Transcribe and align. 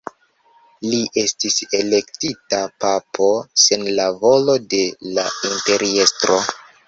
Li 0.85 1.01
estis 1.23 1.57
elektita 1.79 2.61
papo 2.85 3.29
sen 3.65 3.83
la 4.01 4.09
volo 4.25 4.55
de 4.75 4.83
la 5.19 5.29
imperiestro. 5.53 6.43